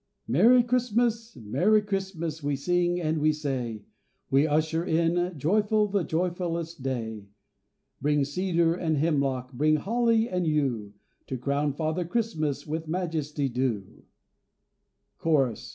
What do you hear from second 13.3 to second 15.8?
due. _Chorus.